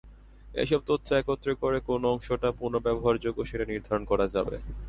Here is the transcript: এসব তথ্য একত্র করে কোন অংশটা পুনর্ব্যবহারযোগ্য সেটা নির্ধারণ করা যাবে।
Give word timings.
এসব 0.53 0.81
তথ্য 0.87 1.07
একত্র 1.13 1.49
করে 1.61 1.77
কোন 1.79 2.01
অংশটা 2.05 2.49
পুনর্ব্যবহারযোগ্য 2.59 3.39
সেটা 3.45 3.65
নির্ধারণ 3.65 4.03
করা 4.05 4.25
যাবে। 4.27 4.55